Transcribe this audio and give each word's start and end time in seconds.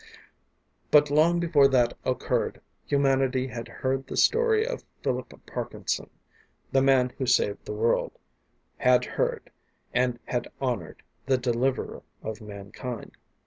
But 0.89 1.11
long 1.11 1.39
before 1.39 1.67
that 1.67 1.95
occurred, 2.03 2.59
humanity 2.87 3.45
had 3.49 3.67
heard 3.67 4.07
the 4.07 4.17
story 4.17 4.65
of 4.65 4.83
Phillip 5.03 5.31
Parkinson, 5.45 6.09
the 6.71 6.81
man 6.81 7.13
who 7.19 7.27
saved 7.27 7.65
the 7.65 7.73
world 7.73 8.13
had 8.77 9.05
heard, 9.05 9.51
and 9.93 10.17
had 10.25 10.47
honored 10.59 11.03
the 11.27 11.37
deliverer 11.37 12.01
of 12.23 12.41
mankind. 12.41 13.15